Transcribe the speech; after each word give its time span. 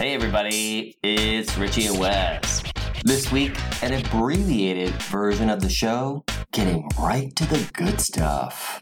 Hey 0.00 0.14
everybody, 0.14 0.96
it's 1.02 1.58
Richie 1.58 1.84
and 1.84 1.98
Wes. 1.98 2.62
This 3.04 3.30
week, 3.30 3.54
an 3.82 3.92
abbreviated 3.92 4.94
version 4.94 5.50
of 5.50 5.60
the 5.60 5.68
show, 5.68 6.24
getting 6.52 6.88
right 6.98 7.36
to 7.36 7.44
the 7.44 7.70
good 7.74 8.00
stuff. 8.00 8.80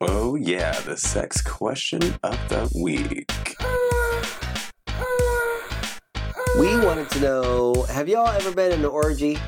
Oh, 0.00 0.36
yeah, 0.36 0.78
the 0.82 0.96
sex 0.96 1.42
question 1.42 2.00
of 2.22 2.38
the 2.48 2.70
week. 2.80 3.56
We 6.56 6.86
wanted 6.86 7.10
to 7.10 7.20
know 7.20 7.82
have 7.88 8.08
y'all 8.08 8.28
ever 8.28 8.52
been 8.52 8.70
in 8.70 8.78
an 8.82 8.86
orgy? 8.86 9.38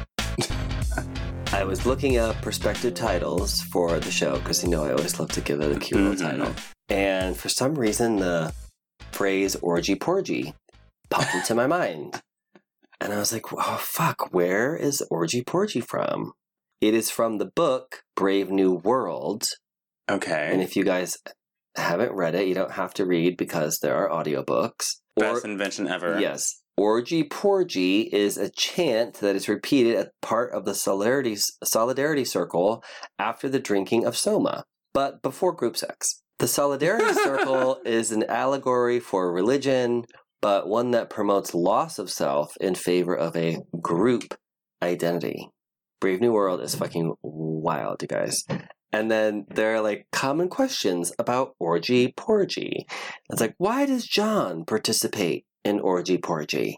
I 1.52 1.62
was 1.62 1.86
looking 1.86 2.16
up 2.16 2.42
prospective 2.42 2.94
titles 2.94 3.60
for 3.60 4.00
the 4.00 4.10
show 4.10 4.40
because 4.40 4.64
you 4.64 4.68
know 4.68 4.82
I 4.82 4.90
always 4.90 5.20
love 5.20 5.30
to 5.30 5.40
give 5.40 5.60
it 5.60 5.70
a 5.70 5.78
cute 5.78 6.00
little 6.00 6.16
Mhm. 6.16 6.28
title. 6.28 6.54
And 6.88 7.36
for 7.36 7.48
some 7.48 7.76
reason, 7.76 8.16
the 8.16 8.52
phrase 9.12 9.54
orgy 9.62 9.94
porgy 9.94 10.54
popped 11.14 11.34
into 11.34 11.54
my 11.54 11.66
mind. 11.66 12.20
And 13.00 13.12
I 13.12 13.18
was 13.18 13.32
like, 13.32 13.52
oh, 13.52 13.78
fuck, 13.80 14.32
where 14.32 14.76
is 14.76 15.02
orgy 15.10 15.42
porgy 15.42 15.80
from? 15.80 16.32
It 16.80 16.94
is 16.94 17.10
from 17.10 17.38
the 17.38 17.44
book 17.46 18.02
Brave 18.16 18.50
New 18.50 18.72
World. 18.72 19.44
Okay. 20.10 20.48
And 20.52 20.62
if 20.62 20.76
you 20.76 20.84
guys 20.84 21.16
haven't 21.76 22.12
read 22.12 22.34
it, 22.34 22.46
you 22.46 22.54
don't 22.54 22.72
have 22.72 22.94
to 22.94 23.06
read 23.06 23.36
because 23.36 23.78
there 23.78 23.96
are 23.96 24.08
audiobooks. 24.08 24.96
Or- 25.16 25.34
Best 25.34 25.44
invention 25.44 25.88
ever. 25.88 26.20
Yes. 26.20 26.60
Orgy 26.76 27.22
porgy 27.22 28.02
is 28.12 28.36
a 28.36 28.50
chant 28.50 29.14
that 29.20 29.36
is 29.36 29.48
repeated 29.48 29.94
as 29.94 30.06
part 30.20 30.52
of 30.52 30.64
the 30.64 30.74
solidarity, 30.74 31.36
solidarity 31.62 32.24
circle 32.24 32.82
after 33.18 33.48
the 33.48 33.60
drinking 33.60 34.04
of 34.04 34.16
soma, 34.16 34.64
but 34.92 35.22
before 35.22 35.52
group 35.52 35.76
sex. 35.76 36.22
The 36.40 36.48
solidarity 36.48 37.12
circle 37.22 37.78
is 37.84 38.10
an 38.10 38.24
allegory 38.24 38.98
for 38.98 39.32
religion, 39.32 40.04
but 40.44 40.68
one 40.68 40.90
that 40.90 41.08
promotes 41.08 41.54
loss 41.54 41.98
of 41.98 42.10
self 42.10 42.54
in 42.60 42.74
favor 42.74 43.16
of 43.16 43.34
a 43.34 43.56
group 43.80 44.34
identity. 44.82 45.48
Brave 46.02 46.20
New 46.20 46.32
World 46.32 46.60
is 46.60 46.74
fucking 46.74 47.14
wild, 47.22 48.02
you 48.02 48.08
guys. 48.08 48.44
And 48.92 49.10
then 49.10 49.46
there 49.48 49.74
are 49.74 49.80
like 49.80 50.06
common 50.12 50.50
questions 50.50 51.14
about 51.18 51.54
orgy 51.58 52.12
porgy. 52.14 52.84
It's 53.30 53.40
like, 53.40 53.54
why 53.56 53.86
does 53.86 54.06
John 54.06 54.66
participate 54.66 55.46
in 55.64 55.80
orgy 55.80 56.18
porgy? 56.18 56.76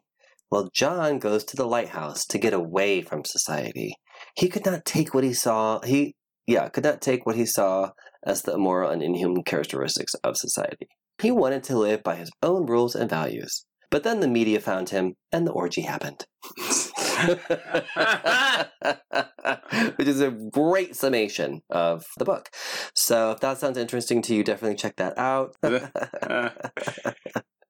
Well, 0.48 0.70
John 0.72 1.18
goes 1.18 1.42
to 1.46 1.56
the 1.56 1.66
lighthouse 1.66 2.24
to 2.26 2.38
get 2.38 2.54
away 2.54 3.02
from 3.02 3.24
society. 3.24 3.96
He 4.36 4.46
could 4.46 4.64
not 4.64 4.84
take 4.84 5.12
what 5.12 5.24
he 5.24 5.34
saw. 5.34 5.80
He, 5.80 6.14
yeah, 6.46 6.68
could 6.68 6.84
not 6.84 7.00
take 7.00 7.26
what 7.26 7.34
he 7.34 7.46
saw 7.46 7.90
as 8.24 8.42
the 8.42 8.54
immoral 8.54 8.92
and 8.92 9.02
inhuman 9.02 9.42
characteristics 9.42 10.14
of 10.22 10.36
society. 10.36 10.86
He 11.20 11.30
wanted 11.30 11.62
to 11.64 11.78
live 11.78 12.02
by 12.02 12.16
his 12.16 12.30
own 12.42 12.66
rules 12.66 12.94
and 12.94 13.08
values. 13.08 13.64
But 13.90 14.02
then 14.02 14.20
the 14.20 14.28
media 14.28 14.60
found 14.60 14.90
him, 14.90 15.14
and 15.32 15.46
the 15.46 15.52
orgy 15.52 15.82
happened. 15.82 16.26
Which 19.96 20.08
is 20.08 20.20
a 20.20 20.30
great 20.30 20.96
summation 20.96 21.62
of 21.70 22.04
the 22.18 22.24
book. 22.24 22.50
So 22.94 23.30
if 23.30 23.40
that 23.40 23.58
sounds 23.58 23.78
interesting 23.78 24.22
to 24.22 24.34
you, 24.34 24.44
definitely 24.44 24.76
check 24.76 24.96
that 24.96 25.16
out. 25.16 25.56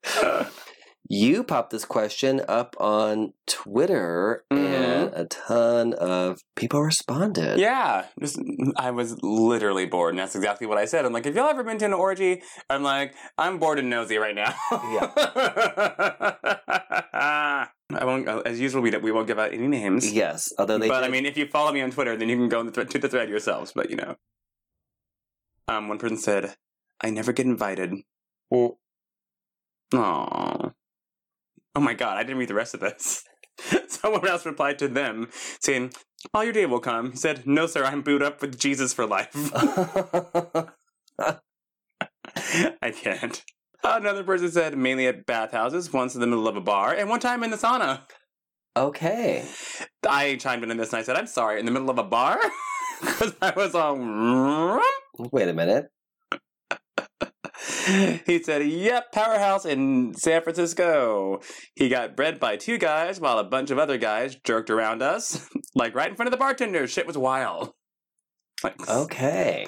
you 1.08 1.44
popped 1.44 1.70
this 1.70 1.84
question 1.84 2.42
up 2.48 2.74
on 2.80 3.34
Twitter, 3.46 4.44
mm-hmm. 4.52 4.64
and 4.64 4.95
a 5.14 5.24
ton 5.26 5.94
of 5.94 6.40
people 6.56 6.82
responded. 6.82 7.58
yeah, 7.58 8.06
just 8.20 8.40
I 8.76 8.90
was 8.90 9.22
literally 9.22 9.86
bored, 9.86 10.10
and 10.14 10.18
that's 10.18 10.34
exactly 10.36 10.66
what 10.66 10.78
I 10.78 10.84
said. 10.84 11.04
I'm 11.04 11.12
like, 11.12 11.24
have 11.24 11.34
y'all 11.34 11.48
ever 11.48 11.64
been 11.64 11.78
to 11.78 11.84
an 11.86 11.92
orgy? 11.92 12.42
I'm 12.68 12.82
like, 12.82 13.14
I'm 13.38 13.58
bored 13.58 13.78
and 13.78 13.90
nosy 13.90 14.18
right 14.18 14.34
now. 14.34 14.54
Yeah. 14.72 15.10
I 17.88 18.04
won't, 18.04 18.28
uh, 18.28 18.42
as 18.44 18.58
usual, 18.58 18.82
we, 18.82 18.90
we 18.96 19.12
won't 19.12 19.26
give 19.26 19.38
out 19.38 19.52
any 19.52 19.68
names. 19.68 20.12
Yes, 20.12 20.52
although 20.58 20.78
they 20.78 20.88
but 20.88 21.04
I 21.04 21.08
mean, 21.08 21.24
if 21.24 21.36
you 21.36 21.46
follow 21.46 21.72
me 21.72 21.80
on 21.82 21.90
Twitter, 21.90 22.16
then 22.16 22.28
you 22.28 22.36
can 22.36 22.48
go 22.48 22.62
the 22.62 22.72
thre- 22.72 22.82
to 22.82 22.98
the 22.98 23.08
thread 23.08 23.28
yourselves. 23.28 23.72
But 23.74 23.90
you 23.90 23.96
know, 23.96 24.16
um, 25.68 25.88
one 25.88 25.98
person 25.98 26.16
said, 26.18 26.56
"I 27.00 27.10
never 27.10 27.32
get 27.32 27.46
invited." 27.46 27.94
Well, 28.50 28.78
oh, 29.94 30.72
oh 31.74 31.80
my 31.80 31.94
god, 31.94 32.18
I 32.18 32.22
didn't 32.22 32.38
read 32.38 32.48
the 32.48 32.54
rest 32.54 32.74
of 32.74 32.80
this. 32.80 33.22
Someone 33.88 34.26
else 34.26 34.46
replied 34.46 34.78
to 34.80 34.88
them 34.88 35.28
saying, 35.60 35.92
"All 36.34 36.44
your 36.44 36.52
day 36.52 36.66
will 36.66 36.80
come." 36.80 37.12
He 37.12 37.16
said, 37.16 37.46
"No, 37.46 37.66
sir, 37.66 37.84
I'm 37.84 38.02
booed 38.02 38.22
up 38.22 38.40
with 38.40 38.58
Jesus 38.58 38.92
for 38.92 39.06
life." 39.06 39.30
I 42.82 42.90
can't. 42.90 43.42
Another 43.82 44.24
person 44.24 44.50
said, 44.50 44.76
mainly 44.76 45.06
at 45.06 45.26
bathhouses, 45.26 45.92
once 45.92 46.14
in 46.14 46.20
the 46.20 46.26
middle 46.26 46.48
of 46.48 46.56
a 46.56 46.60
bar, 46.60 46.92
and 46.94 47.08
one 47.08 47.20
time 47.20 47.42
in 47.44 47.50
the 47.50 47.56
sauna. 47.56 48.00
okay. 48.76 49.44
I 50.08 50.36
chimed 50.36 50.64
in 50.64 50.70
on 50.70 50.76
this 50.76 50.92
and 50.92 50.98
I 50.98 51.02
said, 51.02 51.16
I'm 51.16 51.26
sorry, 51.26 51.60
in 51.60 51.66
the 51.66 51.72
middle 51.72 51.90
of 51.90 51.98
a 51.98 52.04
bar? 52.04 52.38
Because 52.98 53.34
I 53.42 53.52
was 53.54 53.74
all. 53.74 53.96
Mm? 53.98 54.80
Wait 55.30 55.48
a 55.48 55.52
minute. 55.52 55.88
He 58.26 58.42
said, 58.42 58.66
Yep, 58.66 59.12
powerhouse 59.12 59.64
in 59.64 60.14
San 60.14 60.42
Francisco. 60.42 61.40
He 61.74 61.88
got 61.88 62.16
bred 62.16 62.38
by 62.38 62.56
two 62.56 62.78
guys 62.78 63.20
while 63.20 63.38
a 63.38 63.44
bunch 63.44 63.70
of 63.70 63.78
other 63.78 63.98
guys 63.98 64.36
jerked 64.44 64.70
around 64.70 65.02
us, 65.02 65.48
like 65.74 65.94
right 65.94 66.10
in 66.10 66.16
front 66.16 66.28
of 66.28 66.32
the 66.32 66.36
bartender. 66.36 66.86
Shit 66.86 67.06
was 67.06 67.18
wild. 67.18 67.72
Like, 68.62 68.88
Okay. 68.88 69.66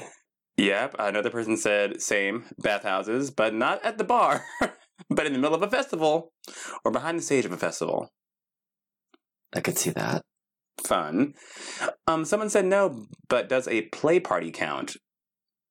Yep, 0.57 0.97
another 0.99 1.31
person 1.31 1.57
said, 1.57 2.01
Same, 2.03 2.45
bathhouses, 2.59 3.31
but 3.31 3.55
not 3.55 3.85
at 3.85 3.97
the 3.99 4.05
bar, 4.05 4.45
but 5.11 5.27
in 5.27 5.33
the 5.33 5.39
middle 5.39 5.55
of 5.55 5.63
a 5.63 5.71
festival 5.71 6.33
or 6.85 6.91
behind 6.91 7.19
the 7.19 7.23
stage 7.23 7.45
of 7.45 7.53
a 7.53 7.57
festival. 7.57 8.09
I 9.55 9.61
could 9.61 9.79
see 9.79 9.91
that. 9.91 10.23
fun. 10.85 11.35
Um, 12.07 12.25
someone 12.25 12.51
said 12.51 12.65
no, 12.65 13.07
but 13.29 13.49
does 13.49 13.67
a 13.69 13.83
play 13.83 14.19
party 14.21 14.51
count? 14.51 14.97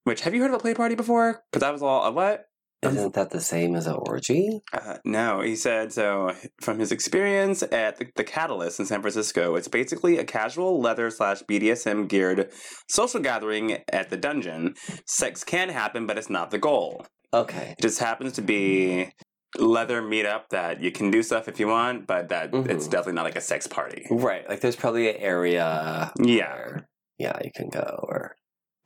Which 0.08 0.22
have 0.22 0.34
you 0.34 0.42
heard 0.42 0.52
of 0.52 0.56
a 0.56 0.60
play 0.60 0.74
party 0.74 0.96
before? 0.96 1.44
Because 1.52 1.64
I 1.64 1.72
was 1.72 1.82
all 1.84 2.06
a 2.06 2.12
what? 2.14 2.46
Isn't 2.82 3.14
that 3.16 3.32
the 3.32 3.42
same 3.42 3.76
as 3.76 3.88
an 3.88 3.96
orgy? 3.96 4.62
Uh, 4.72 5.00
no, 5.04 5.42
he 5.42 5.54
said 5.58 5.92
so. 5.92 6.32
From 6.62 6.80
his 6.80 6.94
experience 6.94 7.62
at 7.62 7.98
the, 7.98 8.06
the 8.16 8.24
Catalyst 8.24 8.80
in 8.80 8.86
San 8.86 9.02
Francisco, 9.02 9.56
it's 9.56 9.68
basically 9.68 10.18
a 10.18 10.24
casual 10.24 10.80
leather 10.80 11.10
slash 11.10 11.44
BDSM 11.44 12.08
geared 12.08 12.50
social 12.88 13.20
gathering 13.20 13.80
at 13.92 14.10
the 14.10 14.16
dungeon. 14.16 14.76
Sex 15.06 15.44
can 15.44 15.68
happen, 15.68 16.08
but 16.08 16.18
it's 16.18 16.30
not 16.30 16.52
the 16.52 16.58
goal. 16.58 17.06
Okay. 17.34 17.76
It 17.78 17.82
just 17.82 18.00
happens 18.00 18.32
to 18.34 18.42
be 18.42 19.10
leather 19.58 20.02
meetup 20.02 20.44
that 20.52 20.80
you 20.82 20.92
can 20.92 21.12
do 21.12 21.22
stuff 21.22 21.50
if 21.50 21.60
you 21.60 21.68
want, 21.68 22.08
but 22.08 22.30
that 22.30 22.54
it's 22.54 22.88
Mhm. 22.88 22.92
definitely 22.92 23.14
not 23.14 23.26
like 23.26 23.36
a 23.36 23.42
sex 23.42 23.68
party. 23.68 24.06
Right. 24.10 24.48
Like 24.48 24.62
there's 24.62 24.78
probably 24.78 25.10
an 25.10 25.18
area 25.18 26.14
Yeah. 26.24 26.54
where, 26.54 26.88
yeah, 27.18 27.38
you 27.44 27.52
can 27.54 27.68
go 27.68 28.06
or 28.08 28.36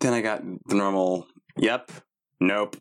Then 0.02 0.14
I 0.14 0.22
got 0.22 0.42
the 0.66 0.76
normal, 0.76 1.28
yep, 1.58 1.92
nope, 2.40 2.76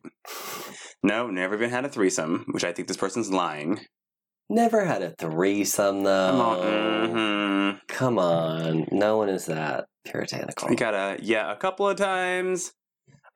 no, 1.03 1.29
never 1.29 1.55
even 1.55 1.71
had 1.71 1.85
a 1.85 1.89
threesome, 1.89 2.47
which 2.53 2.65
I 2.65 2.73
think 2.73 2.89
this 2.89 2.97
person's 2.97 3.31
lying. 3.31 3.81
never 4.49 4.85
had 4.85 5.03
a 5.03 5.11
threesome 5.19 6.03
though. 6.03 6.31
Come 6.31 6.41
on. 6.41 7.11
hmm 7.11 7.79
Come 7.89 8.19
on. 8.19 8.87
No 8.91 9.17
one 9.19 9.29
is 9.29 9.47
that 9.47 9.85
puritanical. 10.05 10.69
I 10.71 10.75
got 10.75 10.95
a, 10.95 11.19
yeah, 11.23 11.53
a 11.53 11.57
couple 11.57 11.89
of 11.89 11.97
times. 11.97 12.73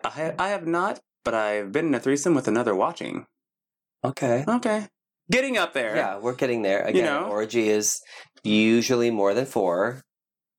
I, 0.05 0.09
ha- 0.09 0.35
I 0.39 0.49
have 0.49 0.67
not, 0.67 1.01
but 1.25 1.35
I've 1.35 1.71
been 1.73 1.87
in 1.89 1.95
a 1.95 2.01
threesome 2.01 2.35
with 2.35 2.49
another 2.49 2.75
watching. 2.75 3.27
Okay. 4.05 4.45
Okay. 4.49 4.87
Getting 5.31 5.57
up 5.57 5.73
there. 5.73 5.97
Yeah, 5.97 6.19
we're 6.19 6.35
getting 6.35 6.63
there. 6.63 6.83
Again, 6.83 7.05
know? 7.05 7.29
orgy 7.29 7.69
is 7.69 8.01
usually 8.43 9.11
more 9.11 9.35
than 9.35 9.47
four. 9.47 10.03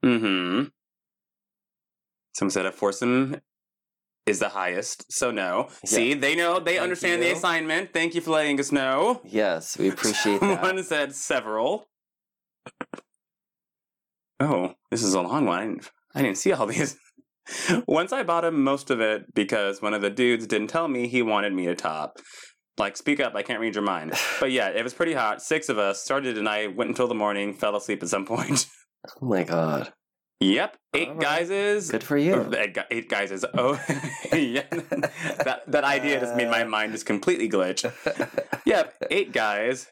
Mm-hmm. 0.03 0.65
Someone 2.35 2.51
said 2.51 2.65
a 2.65 2.71
foursome 2.73 3.37
is 4.25 4.39
the 4.39 4.49
highest, 4.49 5.05
so 5.09 5.31
no. 5.31 5.67
Yeah. 5.69 5.89
See, 5.89 6.13
they 6.15 6.35
know, 6.35 6.59
they 6.59 6.73
Thank 6.73 6.83
understand 6.83 7.21
the 7.21 7.31
assignment. 7.31 7.93
Thank 7.93 8.13
you 8.13 8.19
for 8.19 8.31
letting 8.31 8.59
us 8.59 8.73
know. 8.73 9.21
Yes, 9.23 9.77
we 9.77 9.87
appreciate 9.87 10.41
that. 10.41 10.61
One 10.61 10.83
said 10.83 11.15
several. 11.15 11.87
Oh, 14.41 14.73
this 14.91 15.01
is 15.01 15.13
a 15.13 15.21
long 15.21 15.45
one. 15.45 15.57
I 15.57 15.65
didn't, 15.65 15.91
I 16.13 16.21
didn't 16.23 16.37
see 16.37 16.51
all 16.51 16.65
these. 16.65 16.97
Once 17.87 18.11
I 18.11 18.23
bought 18.23 18.43
him 18.43 18.61
most 18.63 18.89
of 18.89 18.99
it 18.99 19.33
because 19.33 19.81
one 19.81 19.93
of 19.93 20.01
the 20.01 20.09
dudes 20.09 20.45
didn't 20.45 20.67
tell 20.67 20.89
me 20.89 21.07
he 21.07 21.21
wanted 21.21 21.53
me 21.53 21.67
to 21.67 21.75
top. 21.75 22.19
Like, 22.77 22.97
speak 22.97 23.21
up, 23.21 23.33
I 23.35 23.43
can't 23.43 23.61
read 23.61 23.75
your 23.75 23.83
mind. 23.85 24.11
But 24.41 24.51
yeah, 24.51 24.67
it 24.67 24.83
was 24.83 24.93
pretty 24.93 25.13
hot. 25.13 25.41
Six 25.41 25.69
of 25.69 25.77
us 25.77 26.03
started 26.03 26.37
and 26.37 26.49
I 26.49 26.67
went 26.67 26.89
until 26.89 27.07
the 27.07 27.15
morning, 27.15 27.53
fell 27.53 27.77
asleep 27.77 28.03
at 28.03 28.09
some 28.09 28.25
point. 28.25 28.67
Oh 29.21 29.25
my 29.25 29.43
god. 29.43 29.93
Yep, 30.39 30.77
eight 30.93 31.09
right. 31.09 31.19
guys 31.19 31.49
is. 31.49 31.91
Good 31.91 32.03
for 32.03 32.17
you. 32.17 32.53
Eight, 32.55 32.77
eight 32.91 33.09
guys 33.09 33.31
is. 33.31 33.45
Oh, 33.53 33.73
yeah. 34.33 34.63
That, 34.69 35.63
that 35.67 35.83
idea 35.83 36.19
just 36.19 36.35
made 36.35 36.49
my 36.49 36.63
uh. 36.63 36.67
mind 36.67 36.91
just 36.91 37.05
completely 37.05 37.49
glitch. 37.49 37.83
Yep, 38.65 38.95
eight 39.11 39.31
guys. 39.31 39.87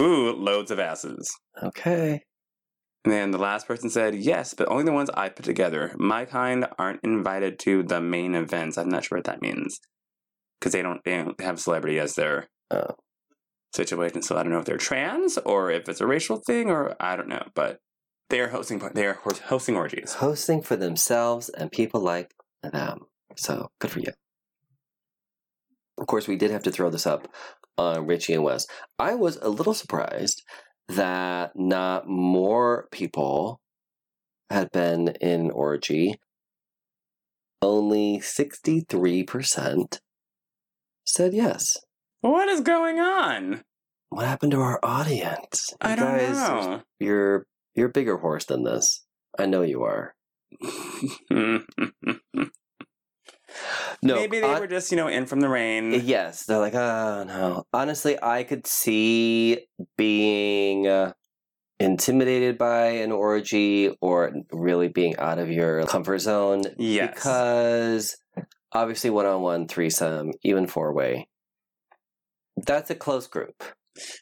Ooh, 0.00 0.32
loads 0.32 0.70
of 0.70 0.78
asses. 0.80 1.28
okay. 1.62 2.22
And 3.04 3.12
then 3.12 3.30
the 3.30 3.38
last 3.38 3.68
person 3.68 3.90
said, 3.90 4.14
yes, 4.16 4.54
but 4.54 4.68
only 4.68 4.84
the 4.84 4.92
ones 4.92 5.10
I 5.14 5.28
put 5.28 5.44
together. 5.44 5.94
My 5.98 6.24
kind 6.24 6.66
aren't 6.78 7.04
invited 7.04 7.58
to 7.60 7.82
the 7.82 8.00
main 8.00 8.34
events. 8.34 8.78
I'm 8.78 8.88
not 8.88 9.04
sure 9.04 9.18
what 9.18 9.26
that 9.26 9.42
means. 9.42 9.78
Because 10.58 10.72
they 10.72 10.80
don't, 10.82 11.00
they 11.04 11.18
don't 11.18 11.38
have 11.42 11.60
celebrity 11.60 11.98
as 12.00 12.14
their 12.14 12.48
Oh. 12.70 12.96
situation. 13.74 14.22
So 14.22 14.36
I 14.36 14.42
don't 14.42 14.50
know 14.50 14.58
if 14.58 14.64
they're 14.64 14.78
trans 14.78 15.36
or 15.38 15.70
if 15.70 15.88
it's 15.88 16.00
a 16.00 16.06
racial 16.06 16.40
thing 16.46 16.70
or 16.70 16.96
I 16.98 17.14
don't 17.16 17.28
know, 17.28 17.46
but 17.54 17.78
they 18.30 18.40
are 18.40 18.48
hosting 18.48 18.78
they 18.94 19.06
are 19.06 19.18
hosting 19.24 19.76
orgies. 19.76 20.14
Hosting 20.14 20.62
for 20.62 20.76
themselves 20.76 21.48
and 21.48 21.70
people 21.70 22.00
like 22.00 22.34
them. 22.62 23.06
So 23.36 23.70
good 23.78 23.90
for 23.90 24.00
you. 24.00 24.12
Of 25.98 26.06
course, 26.06 26.28
we 26.28 26.36
did 26.36 26.50
have 26.50 26.62
to 26.64 26.70
throw 26.70 26.90
this 26.90 27.06
up 27.06 27.28
on 27.78 28.06
Richie 28.06 28.34
and 28.34 28.44
Wes. 28.44 28.66
I 28.98 29.14
was 29.14 29.36
a 29.36 29.48
little 29.48 29.74
surprised 29.74 30.42
that 30.88 31.52
not 31.54 32.08
more 32.08 32.88
people 32.92 33.60
had 34.50 34.70
been 34.72 35.08
in 35.20 35.50
orgy. 35.50 36.16
Only 37.62 38.18
63% 38.18 39.98
said 41.04 41.34
yes. 41.34 41.76
What 42.20 42.48
is 42.48 42.60
going 42.60 42.98
on? 42.98 43.62
What 44.10 44.26
happened 44.26 44.52
to 44.52 44.60
our 44.60 44.78
audience? 44.82 45.74
I 45.80 45.96
don't 45.96 46.18
guys, 46.18 46.36
know. 46.36 46.82
You're 47.00 47.46
you're 47.76 47.88
a 47.88 47.92
bigger 47.92 48.16
horse 48.18 48.44
than 48.46 48.64
this. 48.64 49.04
I 49.38 49.46
know 49.46 49.62
you 49.62 49.82
are. 49.84 50.14
No, 54.02 54.16
Maybe 54.16 54.40
they 54.40 54.46
I- 54.46 54.60
were 54.60 54.66
just, 54.66 54.90
you 54.90 54.96
know, 54.98 55.08
in 55.08 55.24
from 55.26 55.40
the 55.40 55.48
rain. 55.48 56.02
Yes, 56.04 56.44
they're 56.44 56.58
like, 56.58 56.74
oh 56.74 57.24
no. 57.26 57.64
Honestly, 57.72 58.18
I 58.22 58.42
could 58.44 58.66
see 58.66 59.66
being 59.96 60.86
uh, 60.86 61.12
intimidated 61.80 62.58
by 62.58 62.86
an 62.88 63.12
orgy 63.12 63.96
or 64.02 64.32
really 64.52 64.88
being 64.88 65.16
out 65.16 65.38
of 65.38 65.50
your 65.50 65.84
comfort 65.86 66.18
zone 66.18 66.62
Yes. 66.76 67.14
because 67.14 68.16
obviously 68.72 69.08
one-on-one 69.10 69.68
threesome, 69.68 70.32
even 70.42 70.66
four-way, 70.66 71.26
that's 72.66 72.90
a 72.90 72.94
close 72.94 73.26
group, 73.26 73.62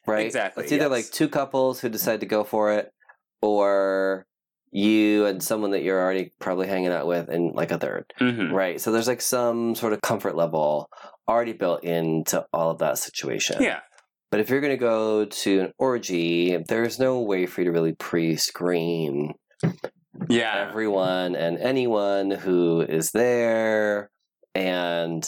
right? 0.07 0.27
Exactly, 0.27 0.63
It's 0.65 0.73
either 0.73 0.85
yes. 0.85 0.91
like 0.91 1.11
two 1.11 1.29
couples 1.29 1.81
who 1.81 1.89
decide 1.89 2.21
to 2.21 2.27
go 2.27 2.45
for 2.45 2.73
it, 2.73 2.93
or 3.45 4.27
you 4.73 5.27
and 5.27 5.43
someone 5.43 5.71
that 5.71 5.83
you're 5.85 6.01
already 6.01 6.33
probably 6.41 6.67
hanging 6.67 6.89
out 6.91 7.07
with, 7.07 7.29
and 7.29 7.55
like 7.55 7.71
a 7.71 7.79
third. 7.79 8.07
Mhm. 8.21 8.51
Right. 8.53 8.81
So 8.81 8.91
there's 8.91 9.07
like 9.07 9.21
some 9.21 9.75
sort 9.75 9.93
of 9.93 10.01
comfort 10.03 10.35
level 10.35 10.89
already 11.29 11.53
built 11.53 11.85
into 11.85 12.45
all 12.53 12.71
of 12.71 12.79
that 12.79 12.99
situation. 12.99 13.63
Yeah. 13.63 13.81
But 14.31 14.41
if 14.41 14.51
you're 14.51 14.61
going 14.61 14.73
to 14.73 14.77
go 14.77 15.27
to 15.27 15.61
an 15.61 15.73
orgy, 15.79 16.57
there's 16.57 16.99
no 16.99 17.21
way 17.21 17.47
for 17.47 17.61
you 17.61 17.67
to 17.67 17.73
really 17.73 17.93
pre 17.95 18.35
screen 18.37 19.35
Yeah. 20.29 20.67
everyone 20.69 21.37
and 21.37 21.57
anyone 21.59 22.33
who 22.33 22.81
is 22.81 23.11
there. 23.13 24.11
And 24.57 25.25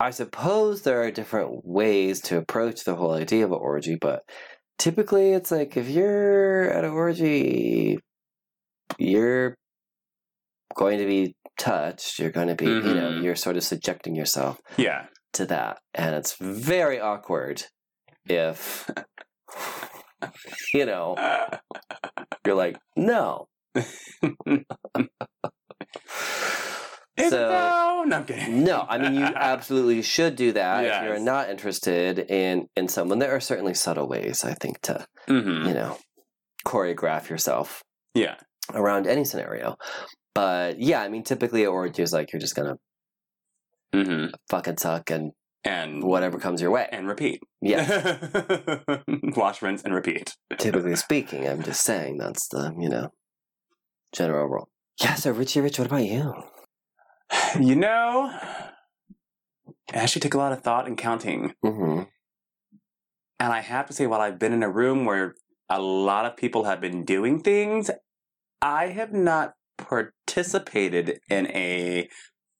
I 0.00 0.10
suppose 0.10 0.82
there 0.82 1.02
are 1.02 1.10
different 1.10 1.64
ways 1.64 2.20
to 2.22 2.38
approach 2.38 2.84
the 2.84 2.94
whole 2.96 3.12
idea 3.12 3.44
of 3.44 3.52
an 3.52 3.58
orgy, 3.60 3.96
but 4.00 4.22
typically 4.82 5.32
it's 5.32 5.52
like 5.52 5.76
if 5.76 5.88
you're 5.88 6.68
at 6.68 6.84
an 6.84 6.90
orgy, 6.90 8.00
you're 8.98 9.54
going 10.74 10.98
to 10.98 11.06
be 11.06 11.36
touched. 11.56 12.18
You're 12.18 12.32
going 12.32 12.48
to 12.48 12.56
be, 12.56 12.64
you 12.64 12.80
know, 12.82 13.12
Mhm. 13.12 13.22
you're 13.22 13.36
sort 13.36 13.56
of 13.56 13.62
subjecting 13.62 14.16
yourself 14.16 14.58
yeah. 14.76 15.06
to 15.34 15.46
that. 15.46 15.78
And 15.94 16.16
it's 16.16 16.34
very 16.40 16.98
awkward 16.98 17.62
if, 18.28 18.90
you 20.74 20.84
know, 20.84 21.14
you're 22.44 22.56
like, 22.56 22.76
no. 22.96 23.46
So-? 27.18 27.81
No, 28.12 28.16
I'm 28.18 28.24
kidding. 28.24 28.64
No, 28.64 28.86
I 28.88 28.98
mean 28.98 29.14
you 29.14 29.24
absolutely 29.24 30.02
should 30.02 30.36
do 30.36 30.52
that 30.52 30.84
if 30.84 31.02
you're 31.04 31.18
not 31.20 31.50
interested 31.50 32.18
in 32.18 32.68
in 32.76 32.88
someone. 32.88 33.18
There 33.18 33.34
are 33.34 33.40
certainly 33.40 33.74
subtle 33.74 34.08
ways 34.08 34.44
I 34.44 34.54
think 34.54 34.80
to 34.82 35.04
hmm 35.28 35.66
you 35.66 35.74
know 35.74 35.98
choreograph 36.66 37.28
yourself 37.28 37.82
Yeah. 38.14 38.36
around 38.72 39.06
any 39.06 39.24
scenario. 39.24 39.76
But 40.34 40.78
yeah, 40.80 41.02
I 41.02 41.08
mean 41.08 41.24
typically 41.24 41.64
at 41.64 41.68
orgies 41.68 42.12
like 42.12 42.32
you're 42.32 42.40
just 42.40 42.54
gonna 42.54 42.76
hmm 43.94 44.26
fucking 44.48 44.78
suck 44.78 45.10
and 45.10 45.32
And 45.64 46.02
whatever 46.02 46.38
comes 46.38 46.60
your 46.62 46.70
way. 46.70 46.88
And 46.90 47.06
repeat. 47.06 47.40
Yeah, 47.60 47.84
Wash, 49.36 49.62
rinse, 49.62 49.82
and 49.84 49.94
repeat. 49.94 50.34
typically 50.58 50.96
speaking, 51.06 51.46
I'm 51.46 51.62
just 51.62 51.82
saying 51.84 52.18
that's 52.18 52.48
the 52.48 52.74
you 52.78 52.88
know 52.88 53.08
general 54.12 54.46
rule. 54.48 54.68
Yeah. 55.00 55.14
So 55.14 55.30
Richie, 55.30 55.60
Rich, 55.60 55.78
what 55.78 55.86
about 55.88 56.04
you? 56.04 56.34
You 57.60 57.76
know, 57.76 58.32
it 59.88 59.94
actually 59.94 60.20
took 60.20 60.34
a 60.34 60.38
lot 60.38 60.52
of 60.52 60.62
thought 60.62 60.86
and 60.86 60.96
counting. 60.96 61.54
hmm 61.62 62.02
And 63.38 63.52
I 63.52 63.60
have 63.60 63.86
to 63.86 63.92
say, 63.92 64.06
while 64.06 64.20
I've 64.20 64.38
been 64.38 64.52
in 64.52 64.62
a 64.62 64.70
room 64.70 65.04
where 65.04 65.34
a 65.68 65.80
lot 65.80 66.24
of 66.26 66.36
people 66.36 66.64
have 66.64 66.80
been 66.80 67.04
doing 67.04 67.40
things, 67.42 67.90
I 68.60 68.86
have 68.88 69.12
not 69.12 69.54
participated 69.76 71.20
in 71.28 71.46
a 71.48 72.08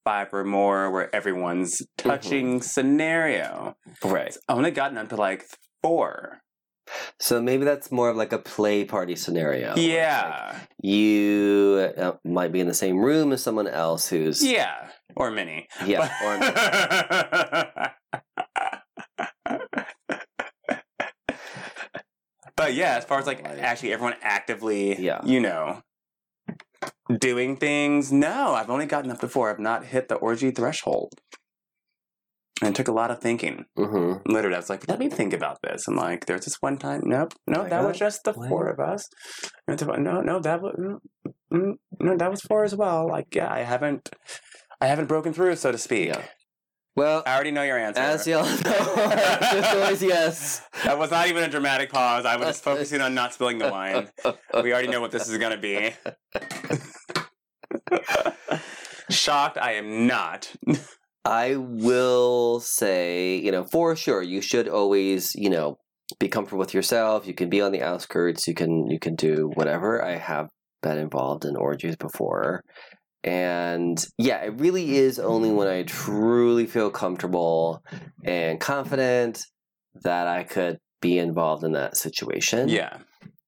five 0.04 0.28
or 0.32 0.44
more 0.44 0.90
where 0.90 1.14
everyone's 1.14 1.82
touching 1.96 2.60
scenario. 2.60 3.76
Right. 4.04 4.36
I've 4.48 4.56
only 4.56 4.72
gotten 4.72 4.98
up 4.98 5.08
to 5.10 5.16
like 5.16 5.44
four. 5.82 6.40
So 7.20 7.40
maybe 7.40 7.64
that's 7.64 7.90
more 7.92 8.08
of 8.10 8.16
like 8.16 8.32
a 8.32 8.38
play 8.38 8.84
party 8.84 9.16
scenario. 9.16 9.70
it's 9.70 9.78
like 9.78 9.86
yeah. 9.86 10.58
you 10.82 11.92
uh, 11.96 12.12
might 12.24 12.52
be 12.52 12.60
in 12.60 12.66
the 12.66 12.74
same 12.74 12.98
room 12.98 13.32
as 13.32 13.42
someone 13.42 13.68
else 13.68 14.08
who's 14.08 14.42
Yeah. 14.44 14.88
Or 15.16 15.30
many. 15.30 15.68
yeah, 15.86 16.08
but 22.56 22.74
yeah, 22.74 22.96
as 22.96 23.04
far 23.04 23.18
as 23.18 23.26
like 23.26 23.42
Like- 23.42 23.58
actually 23.58 23.92
everyone 23.92 24.14
actively, 24.22 24.98
Yeah. 25.00 25.20
you 25.24 25.40
know, 25.40 25.82
doing 27.18 27.56
things, 27.56 28.12
no, 28.12 28.54
I've 28.54 28.70
only 28.70 28.86
gotten 28.86 29.10
up 29.10 29.20
to 29.20 29.28
four. 29.28 29.50
I've 29.50 29.58
not 29.58 29.86
hit 29.86 30.08
the 30.08 30.16
orgy 30.16 30.50
threshold. 30.50 31.12
And 32.62 32.68
it 32.70 32.74
took 32.76 32.88
a 32.88 32.92
lot 32.92 33.10
of 33.10 33.20
thinking. 33.20 33.64
or 33.76 33.86
hmm 33.86 34.12
Literally, 34.32 34.54
I 34.54 34.58
was 34.60 34.70
like, 34.70 34.86
let 34.88 34.98
me 35.00 35.08
think 35.08 35.32
about 35.34 35.58
this. 35.62 35.88
And 35.88 35.96
like, 35.96 36.26
there's 36.26 36.44
this 36.44 36.56
one 36.60 36.78
time, 36.78 37.00
nope, 37.04 37.34
no, 37.46 37.68
that 37.68 37.84
was 37.84 37.98
just 37.98 38.22
the 38.24 38.32
four 38.32 38.68
of 38.68 38.78
us. 38.78 39.04
And 39.66 39.74
it's 39.74 39.82
about- 39.82 40.00
No, 40.00 40.20
no, 40.20 40.38
that 40.40 40.62
was, 40.62 40.74
mm, 40.78 40.98
mm, 41.52 41.72
no, 42.00 42.16
that 42.16 42.30
was 42.30 42.40
four 42.42 42.62
as 42.64 42.74
well. 42.74 43.08
Like, 43.08 43.34
yeah, 43.34 43.52
I 43.52 43.60
haven't, 43.60 44.08
I 44.80 44.86
haven't 44.86 45.06
broken 45.06 45.32
through, 45.32 45.56
so 45.56 45.72
to 45.72 45.78
speak. 45.78 46.08
Yeah. 46.08 46.22
Well, 46.94 47.22
I 47.26 47.34
already 47.34 47.52
know 47.52 47.62
your 47.62 47.78
answer. 47.78 48.00
as 48.02 48.26
y'all 48.26 48.44
know, 48.64 49.80
always 49.80 50.02
yes. 50.02 50.62
That 50.84 50.98
was 50.98 51.10
not 51.10 51.26
even 51.28 51.42
a 51.42 51.48
dramatic 51.48 51.90
pause. 51.90 52.24
I 52.26 52.36
was 52.36 52.46
just 52.48 52.62
focusing 52.62 53.00
on 53.00 53.14
not 53.14 53.32
spilling 53.34 53.58
the 53.58 53.70
wine. 53.70 54.08
We 54.62 54.72
already 54.72 54.88
know 54.88 55.00
what 55.00 55.10
this 55.10 55.26
is 55.28 55.36
going 55.38 55.52
to 55.52 55.58
be. 55.58 55.94
Shocked, 59.10 59.58
I 59.58 59.72
am 59.74 60.06
not. 60.06 60.52
I 61.24 61.56
will 61.56 62.60
say, 62.60 63.36
you 63.36 63.52
know, 63.52 63.64
for 63.64 63.94
sure, 63.94 64.22
you 64.22 64.40
should 64.40 64.68
always, 64.68 65.34
you 65.34 65.50
know, 65.50 65.78
be 66.18 66.28
comfortable 66.28 66.58
with 66.58 66.74
yourself. 66.74 67.26
You 67.26 67.34
can 67.34 67.48
be 67.48 67.60
on 67.60 67.72
the 67.72 67.82
outskirts. 67.82 68.46
You 68.48 68.54
can 68.54 68.90
you 68.90 68.98
can 68.98 69.14
do 69.14 69.50
whatever. 69.54 70.04
I 70.04 70.16
have 70.16 70.48
been 70.82 70.98
involved 70.98 71.44
in 71.44 71.56
orgies 71.56 71.96
before, 71.96 72.62
and 73.22 74.04
yeah, 74.18 74.42
it 74.42 74.58
really 74.58 74.96
is 74.96 75.18
only 75.18 75.50
when 75.50 75.68
I 75.68 75.84
truly 75.84 76.66
feel 76.66 76.90
comfortable 76.90 77.82
and 78.24 78.60
confident 78.60 79.40
that 80.02 80.26
I 80.26 80.42
could 80.42 80.78
be 81.00 81.18
involved 81.18 81.64
in 81.64 81.72
that 81.72 81.96
situation. 81.96 82.68
Yeah. 82.68 82.98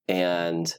and 0.09 0.73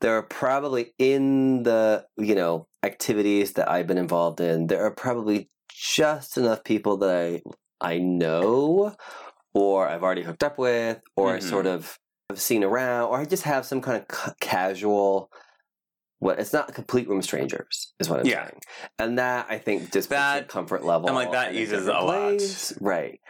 there 0.00 0.16
are 0.16 0.22
probably 0.22 0.94
in 0.98 1.62
the 1.64 2.04
you 2.16 2.34
know 2.34 2.66
activities 2.82 3.54
that 3.54 3.70
I've 3.70 3.86
been 3.86 3.98
involved 3.98 4.40
in, 4.40 4.66
there 4.66 4.84
are 4.84 4.94
probably 4.94 5.48
just 5.78 6.36
enough 6.36 6.64
people 6.64 6.96
that 6.98 7.10
I 7.10 7.42
I 7.80 7.98
know, 7.98 8.96
or 9.54 9.88
I've 9.88 10.02
already 10.02 10.22
hooked 10.24 10.42
up 10.42 10.58
with, 10.58 11.00
or 11.16 11.34
I 11.34 11.38
Mhm. 11.38 11.42
sort 11.48 11.66
of 11.66 11.96
have 12.28 12.40
seen 12.40 12.64
around, 12.64 13.08
or 13.10 13.18
I 13.20 13.24
just 13.24 13.44
have 13.44 13.64
some 13.64 13.80
kind 13.80 13.96
of 14.02 14.08
ca- 14.08 14.34
casual. 14.40 15.30
What 16.18 16.40
it's 16.40 16.52
not 16.52 16.74
complete 16.74 17.08
room 17.08 17.22
strangers 17.22 17.94
is 18.00 18.08
what 18.10 18.18
I'm 18.18 18.26
Yeah. 18.26 18.46
saying, 18.48 18.60
and 18.98 19.18
that 19.20 19.46
I 19.48 19.58
think 19.58 19.92
just 19.92 20.08
That- 20.08 20.48
comfort 20.48 20.84
level. 20.84 21.06
and, 21.08 21.14
like, 21.14 21.30
that 21.30 21.52
a 21.52 21.56
eases 21.56 21.86
a 21.86 21.92
lot. 21.92 22.40
right? 22.80 23.20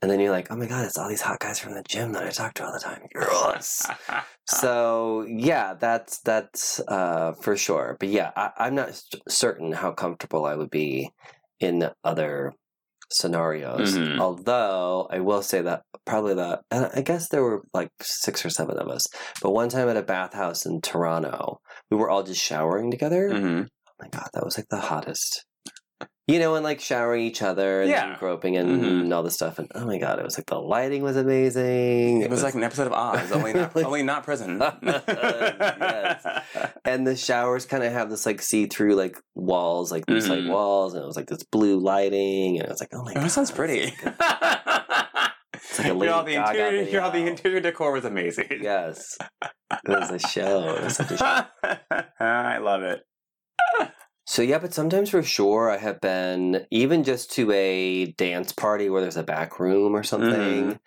And 0.00 0.10
then 0.10 0.18
you're 0.20 0.30
like, 0.30 0.50
oh 0.50 0.56
my 0.56 0.64
god, 0.64 0.86
it's 0.86 0.96
all 0.96 1.10
these 1.10 1.20
hot 1.20 1.40
guys 1.40 1.58
from 1.58 1.74
the 1.74 1.82
gym 1.82 2.12
that 2.12 2.22
I 2.24 2.30
talk 2.30 2.54
to 2.54 2.64
all 2.64 2.72
the 2.72 2.80
time. 2.80 3.06
Yes. 3.14 3.86
So 4.46 5.26
yeah, 5.28 5.74
that's 5.74 6.18
that's 6.20 6.80
uh, 6.88 7.34
for 7.34 7.56
sure. 7.56 7.96
But 8.00 8.08
yeah, 8.08 8.32
I, 8.34 8.50
I'm 8.58 8.74
not 8.74 9.00
certain 9.28 9.70
how 9.72 9.92
comfortable 9.92 10.44
I 10.44 10.56
would 10.56 10.70
be 10.70 11.12
in 11.60 11.90
other 12.04 12.52
scenarios. 13.12 13.96
Mhm. 13.96 14.20
Although 14.20 15.08
I 15.10 15.20
will 15.20 15.42
say 15.42 15.62
that 15.62 15.82
probably 16.06 16.34
that, 16.34 16.60
and 16.70 16.90
I 16.94 17.00
guess 17.02 17.28
there 17.28 17.42
were 17.42 17.62
like 17.74 17.90
six 18.00 18.44
or 18.44 18.50
seven 18.50 18.78
of 18.78 18.88
us. 18.88 19.06
But 19.42 19.50
one 19.50 19.68
time 19.68 19.88
at 19.88 19.96
a 19.96 20.02
bathhouse 20.02 20.64
in 20.64 20.80
Toronto, 20.80 21.58
we 21.90 21.96
were 21.96 22.08
all 22.08 22.22
just 22.22 22.40
showering 22.40 22.90
together. 22.90 23.30
Mhm. 23.30 23.66
Oh 23.66 23.92
my 24.00 24.08
god, 24.08 24.28
that 24.32 24.44
was 24.44 24.56
like 24.56 24.68
the 24.70 24.78
hottest 24.80 25.44
you 26.30 26.38
know, 26.38 26.54
and 26.54 26.64
like 26.64 26.80
showering 26.80 27.22
each 27.24 27.42
other 27.42 27.80
and 27.82 27.90
Yeah. 27.90 28.16
groping 28.18 28.56
and, 28.56 28.82
Mhm. 28.82 29.00
and 29.02 29.12
all 29.14 29.22
this 29.22 29.34
stuff. 29.34 29.58
And 29.58 29.70
oh 29.74 29.84
my 29.86 29.98
god, 29.98 30.18
it 30.18 30.24
was 30.24 30.38
like 30.38 30.46
the 30.46 30.58
lighting 30.60 31.02
was 31.02 31.16
amazing. 31.16 32.22
It 32.22 32.30
was 32.30 32.42
like 32.42 32.54
an 32.54 32.62
episode 32.64 32.86
of 32.86 32.92
Oz, 32.92 33.32
only 33.32 33.52
not, 33.52 33.74
Like- 33.74 33.84
only 33.90 34.02
not 34.02 34.24
prison. 34.24 34.58
Yes. 35.08 36.26
and 36.84 37.06
the 37.06 37.16
showers 37.16 37.66
kind 37.66 37.82
of 37.84 37.92
have 37.92 38.10
this 38.10 38.26
like 38.26 38.42
see-through 38.42 38.94
like 38.94 39.18
walls, 39.34 39.90
like 39.92 40.06
these 40.06 40.28
like 40.28 40.40
Mhm. 40.40 40.50
walls, 40.50 40.94
and 40.94 41.02
it 41.02 41.06
was 41.06 41.16
like 41.16 41.28
this 41.28 41.42
blue 41.42 41.78
lighting, 41.78 42.56
and 42.58 42.64
it 42.66 42.70
was 42.70 42.80
like, 42.80 42.90
oh 42.92 43.02
my 43.04 43.10
Oh, 43.12 43.14
god, 43.14 43.24
that 43.24 43.30
sounds 43.30 43.50
it's 43.50 43.56
pretty. 43.56 43.92
like 45.78 45.88
a- 45.88 45.92
like 45.94 46.08
a 46.08 46.12
all 46.14 46.24
the 46.24 46.32
Gaga 46.34 46.50
interior, 46.58 46.84
video. 46.84 47.02
all 47.02 47.10
the 47.10 47.26
interior 47.26 47.60
decor 47.60 47.92
was 47.92 48.04
amazing. 48.04 48.48
yes, 48.62 49.16
it 49.42 49.88
was 49.88 50.10
a 50.10 50.18
show. 50.18 50.74
It 50.76 50.84
was 50.84 50.96
such 50.96 51.10
a 51.12 51.16
show. 51.16 51.44
I 52.20 52.58
love 52.58 52.82
it. 52.82 53.00
So 54.30 54.42
yeah, 54.42 54.58
but 54.60 54.72
sometimes 54.72 55.10
for 55.10 55.24
sure 55.24 55.68
I 55.68 55.76
have 55.78 56.00
been 56.00 56.64
even 56.70 57.02
just 57.02 57.32
to 57.32 57.50
a 57.50 58.12
dance 58.12 58.52
party 58.52 58.88
where 58.88 59.00
there's 59.02 59.16
a 59.16 59.24
back 59.24 59.58
room 59.58 59.96
or 59.96 60.04
something 60.04 60.66
Mhm. 60.68 60.78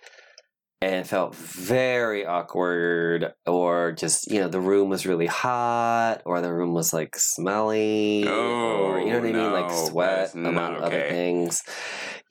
and 0.82 1.06
felt 1.06 1.36
very 1.36 2.26
awkward 2.26 3.34
or 3.46 3.92
just, 3.92 4.32
you 4.32 4.40
know, 4.40 4.48
the 4.48 4.62
room 4.62 4.88
was 4.88 5.06
really 5.06 5.26
hot 5.26 6.22
or 6.26 6.40
the 6.40 6.54
room 6.54 6.74
was 6.74 6.94
like 6.94 7.18
smelly 7.18 8.24
or 8.72 9.00
you 9.02 9.08
know 9.12 9.20
what 9.20 9.28
I 9.28 9.34
mean, 9.34 9.52
like 9.52 9.70
Oh, 9.72 9.88
sweat 9.90 10.34
among 10.46 10.56
not 10.56 10.84
other 10.84 11.02
things. 11.10 11.64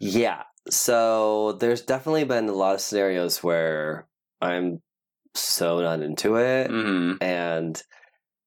Yeah. 0.01 0.45
So 0.71 1.53
there's 1.61 1.83
definitely 1.83 2.25
been 2.25 2.49
a 2.49 2.53
lot 2.55 2.75
of 2.75 2.81
scenarios 2.81 3.43
where 3.43 4.07
I'm 4.41 4.81
so 5.35 5.81
not 5.83 6.01
into 6.01 6.37
it 6.37 6.69
hmm 6.69 7.13
and 7.21 7.83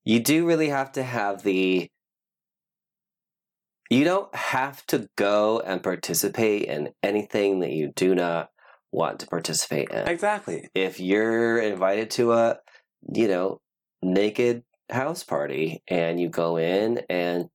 you 0.05 0.19
do 0.19 0.48
really 0.48 0.69
have 0.69 0.91
to 0.93 1.03
have 1.03 1.43
the 1.43 1.89
you 3.89 4.04
don't 4.04 4.34
have 4.36 4.86
to 4.88 5.08
go 5.15 5.60
and 5.60 5.84
participate 5.84 6.63
in 6.63 6.89
anything 7.04 7.60
that 7.60 7.72
you 7.72 7.92
do 7.96 8.15
not 8.15 8.50
want 8.92 9.20
to 9.20 9.27
participate 9.27 9.89
in 9.89 10.08
Exactly. 10.08 10.70
if 10.74 11.00
you're 11.00 11.58
invited 11.60 12.10
to 12.12 12.34
a 12.34 12.58
you 13.13 13.27
know 13.27 13.60
naked 14.01 14.63
house 14.89 15.24
party 15.24 15.84
and 15.88 16.20
you 16.20 16.30
go 16.30 16.58
in 16.58 17.01
and 17.10 17.46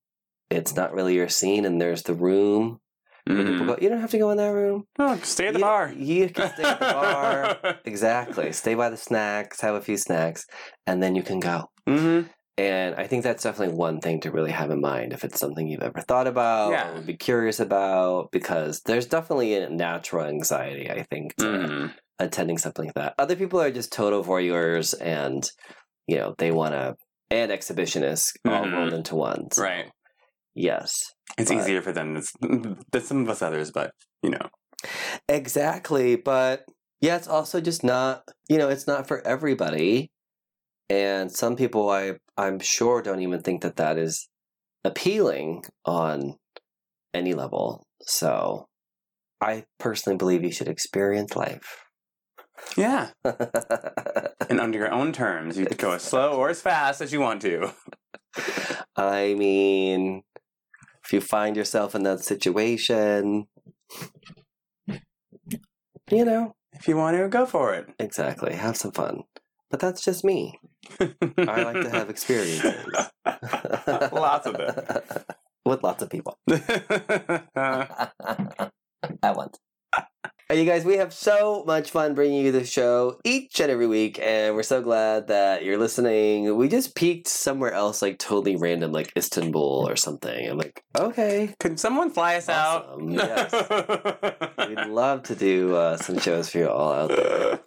it's 0.51 0.75
not 0.75 0.93
really 0.93 1.15
your 1.15 1.29
scene 1.29 1.65
and 1.65 1.81
there's 1.81 2.03
the 2.05 2.15
room 2.15 2.81
Mhm. 3.29 3.67
go 3.67 3.77
you 3.81 3.89
don't 3.89 4.01
have 4.01 4.11
to 4.11 4.19
go 4.19 4.31
in 4.31 4.39
that 4.39 4.49
room 4.49 4.87
Oh, 4.99 5.17
stay 5.23 5.47
at 5.49 5.53
the 5.53 5.61
you, 5.61 5.65
bar. 5.65 5.93
you 5.93 6.29
can 6.31 6.49
stay 6.49 6.63
at 6.65 6.81
the 6.81 6.87
bar 6.87 7.59
exactly 7.85 8.53
stay 8.53 8.75
by 8.75 8.89
the 8.91 8.97
snacks 8.97 9.61
have 9.61 9.75
a 9.77 9.81
few 9.81 9.97
snacks 9.97 10.45
and 10.87 11.03
then 11.03 11.15
you 11.15 11.23
can 11.23 11.39
go 11.41 11.71
hmm 11.87 12.23
and 12.61 12.95
I 13.03 13.07
think 13.07 13.23
that's 13.25 13.43
definitely 13.43 13.75
one 13.77 14.01
thing 14.01 14.21
to 14.23 14.31
really 14.31 14.51
have 14.61 14.71
in 14.71 14.81
mind 14.81 15.13
if 15.13 15.25
it's 15.25 15.41
something 15.41 15.67
you've 15.67 15.83
ever 15.91 16.01
thought 16.03 16.27
about 16.27 16.71
Yeah. 16.73 16.97
or 16.97 17.01
be 17.01 17.17
curious 17.17 17.59
about, 17.61 18.31
because 18.33 18.83
there's 18.83 19.07
definitely 19.07 19.55
a 19.55 19.71
natural 19.71 20.27
anxiety, 20.27 20.91
I 20.91 21.03
think, 21.11 21.35
to 21.37 21.67
hmm 21.67 21.87
attending 22.19 22.59
something 22.59 22.85
like 22.85 22.95
that. 22.97 23.15
Other 23.19 23.35
people 23.35 23.59
are 23.63 23.71
just 23.71 23.91
total 23.95 24.23
voyeurs 24.23 24.95
and, 25.01 25.43
you 26.07 26.17
know, 26.19 26.35
they 26.37 26.51
want 26.53 26.75
to, 26.75 26.95
and 27.31 27.51
exhibitionists 27.51 28.33
all 28.47 28.65
Mhm. 28.67 28.73
rolled 28.75 28.93
into 28.93 29.15
one. 29.17 29.51
So, 29.53 29.63
Right. 29.63 29.87
Yes. 30.55 30.93
It's 31.39 31.51
But- 31.51 31.59
easier 31.61 31.81
for 31.81 31.93
them 31.93 32.09
than 32.15 32.23
than 32.93 33.03
some 33.03 33.23
of 33.23 33.31
us 33.31 33.41
others, 33.41 33.71
but 33.71 33.93
you 34.23 34.29
know. 34.31 34.47
Exactly. 35.29 36.17
But 36.17 36.65
yeah, 37.01 37.17
it's 37.17 37.29
also 37.29 37.61
just 37.61 37.83
not, 37.85 38.25
you 38.51 38.59
know, 38.59 38.69
it's 38.69 38.87
not 38.87 39.09
for 39.09 39.27
everybody. 39.27 40.11
And 40.91 41.31
some 41.31 41.55
people, 41.57 41.89
I, 41.89 42.15
I'm 42.37 42.59
sure, 42.59 43.01
don't 43.01 43.23
even 43.23 43.41
think 43.41 43.63
that 43.63 43.77
that 43.77 43.97
is 43.97 44.29
appealing 44.85 45.63
on 45.87 46.35
any 47.15 47.33
level. 47.33 47.85
So 48.03 48.67
I 49.41 49.65
personally 49.79 50.17
believe 50.17 50.43
you 50.45 50.51
should 50.53 50.69
experience 50.69 51.35
life. 51.37 51.85
Yeah. 52.77 53.11
And 54.51 54.59
under 54.59 54.79
your 54.79 54.91
own 54.91 55.13
terms, 55.13 55.57
you 55.57 55.65
could 55.65 55.79
go 55.79 55.93
as 55.93 56.03
slow 56.03 56.33
or 56.33 56.49
as 56.49 56.61
fast 56.61 57.01
as 57.01 57.13
you 57.13 57.21
want 57.21 57.41
to. 57.43 57.73
I 58.97 59.35
mean, 59.35 60.23
if 61.05 61.13
you 61.13 61.21
find 61.21 61.57
yourself 61.57 61.95
in 61.95 62.03
that 62.03 62.25
situation, 62.25 63.47
you 66.11 66.25
know, 66.25 66.57
If 66.73 66.89
you 66.89 66.97
want 66.97 67.17
to, 67.17 67.29
go 67.29 67.47
for 67.47 67.73
it. 67.75 67.87
exactly, 68.01 68.55
have 68.55 68.77
some 68.77 68.91
fun. 68.91 69.23
But 69.71 69.79
that's 69.79 70.03
just 70.05 70.25
me. 70.25 70.59
I 71.01 71.63
like 71.63 71.83
to 71.83 71.91
have 71.91 72.11
experiences. 72.11 72.75
Lots 74.13 74.47
of 74.47 74.57
them. 74.57 75.03
With 75.65 75.83
lots 75.83 76.03
of 76.03 76.09
people. 76.09 76.39
At 76.51 78.11
once. 79.23 79.59
Hey, 80.51 80.59
you 80.65 80.67
guys, 80.69 80.85
we 80.85 80.97
have 80.97 81.13
so 81.13 81.63
much 81.65 81.93
fun 81.93 82.13
bringing 82.15 82.45
you 82.45 82.51
the 82.51 82.65
show 82.65 83.21
each 83.23 83.61
and 83.61 83.71
every 83.71 83.87
week, 83.87 84.19
and 84.21 84.57
we're 84.57 84.65
so 84.65 84.83
glad 84.83 85.29
that 85.29 85.63
you're 85.65 85.79
listening. 85.79 86.57
We 86.57 86.67
just 86.67 86.97
peaked 86.97 87.29
somewhere 87.29 87.73
else, 87.73 88.03
like 88.03 88.19
totally 88.19 88.57
random, 88.57 88.91
like 88.91 89.13
Istanbul 89.17 89.89
or 89.89 89.95
something. 89.95 90.51
I'm 90.51 90.59
like, 90.59 90.83
okay, 90.99 91.55
Can 91.61 91.77
someone 91.77 92.11
fly 92.11 92.35
us 92.35 92.49
Awesome, 92.49 93.13
yes. 93.13 93.55
out? 93.55 94.69
we'd 94.69 94.87
love 94.89 95.23
to 95.25 95.37
do 95.37 95.77
uh, 95.77 95.97
some 95.99 96.19
shows 96.19 96.51
for 96.51 96.59
you 96.59 96.69
all 96.69 96.93
out 96.95 97.11
there. 97.11 97.61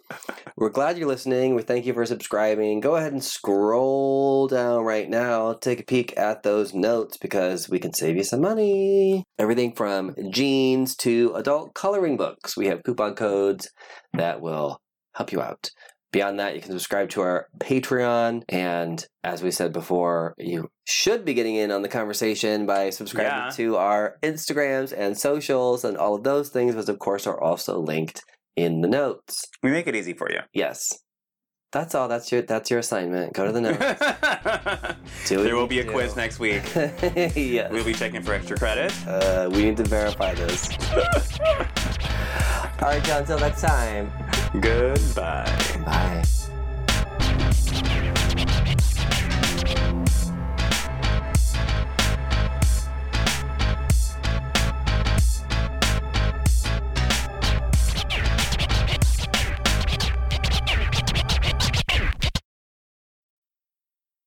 We're 0.56 0.68
glad 0.68 0.98
you're 0.98 1.08
listening. 1.08 1.54
We 1.54 1.62
thank 1.62 1.84
you 1.86 1.94
for 1.94 2.04
subscribing. 2.06 2.80
Go 2.80 2.96
ahead 2.96 3.12
and 3.12 3.24
scroll 3.24 4.46
down 4.46 4.84
right 4.84 5.08
now. 5.08 5.54
Take 5.54 5.80
a 5.80 5.84
peek 5.84 6.16
at 6.18 6.42
those 6.42 6.74
notes 6.74 7.16
because 7.16 7.68
we 7.68 7.78
can 7.80 7.92
save 7.94 8.16
you 8.16 8.22
some 8.24 8.42
money. 8.42 9.24
Everything 9.38 9.72
from 9.72 10.14
jeans 10.30 10.94
to 10.96 11.32
adult 11.34 11.74
coloring 11.74 12.16
books. 12.16 12.56
We 12.56 12.66
have 12.66 12.73
coupon 12.82 13.14
codes 13.14 13.68
that 14.14 14.40
will 14.40 14.80
help 15.14 15.32
you 15.32 15.40
out. 15.40 15.70
Beyond 16.12 16.38
that, 16.38 16.54
you 16.54 16.60
can 16.60 16.70
subscribe 16.70 17.08
to 17.10 17.22
our 17.22 17.48
Patreon. 17.58 18.42
And 18.48 19.04
as 19.24 19.42
we 19.42 19.50
said 19.50 19.72
before, 19.72 20.34
you 20.38 20.68
should 20.86 21.24
be 21.24 21.34
getting 21.34 21.56
in 21.56 21.72
on 21.72 21.82
the 21.82 21.88
conversation 21.88 22.66
by 22.66 22.90
subscribing 22.90 23.32
Yeah. 23.46 23.50
to 23.56 23.76
our 23.76 24.16
Instagrams 24.22 24.92
and 24.96 25.18
socials 25.18 25.84
and 25.84 25.96
all 25.96 26.14
of 26.14 26.22
those 26.22 26.50
things, 26.50 26.76
which 26.76 26.88
of 26.88 27.00
course 27.00 27.26
are 27.26 27.40
also 27.40 27.80
linked 27.80 28.22
in 28.54 28.80
the 28.80 28.86
notes. 28.88 29.44
we 29.64 29.72
make 29.72 29.88
it 29.88 29.96
easy 29.96 30.12
for 30.12 30.30
you. 30.30 30.38
Yes. 30.52 30.88
That's 31.72 31.92
all. 31.96 32.06
That's 32.06 32.30
your 32.30 32.42
that's 32.42 32.70
your 32.70 32.78
assignment. 32.78 33.32
Go 33.32 33.46
to 33.46 33.50
the 33.50 33.60
notes. 33.60 35.28
There 35.28 35.56
will 35.56 35.66
be 35.66 35.80
a 35.80 35.84
do. 35.84 35.90
quiz 35.90 36.14
next 36.14 36.38
week. 36.38 36.62
yes. 37.34 37.72
We'll 37.72 37.82
be 37.84 37.92
checking 37.92 38.22
for 38.22 38.32
extra 38.32 38.56
credit. 38.56 38.92
Uh, 39.08 39.48
we 39.52 39.64
need 39.64 39.76
to 39.78 39.82
verify 39.84 40.34
this. 40.34 40.68
all 42.80 42.88
right, 42.88 43.02
John. 43.04 43.20
Until 43.20 43.38
next 43.38 43.60
time. 43.60 44.12
Goodbye. 44.60 45.82
Bye. 45.84 46.24